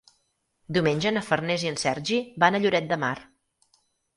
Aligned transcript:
Diumenge 0.77 1.11
na 1.17 1.23
Farners 1.27 1.65
i 1.67 1.71
en 1.73 1.77
Sergi 1.83 2.17
van 2.45 2.59
a 2.59 2.63
Lloret 2.65 2.91
de 2.95 2.99
Mar. 3.05 3.15